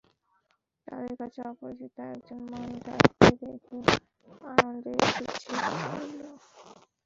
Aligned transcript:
তাদের 0.87 1.13
কাছে 1.19 1.39
অপরিচিত 1.51 1.95
একজন 2.07 2.41
মানুষ 2.53 2.83
আসতে 2.95 3.27
দেখে 3.41 3.77
আনন্দে 4.51 4.91
একটু 5.01 5.23
ছেদ 5.35 5.63
পড়ল। 5.83 6.19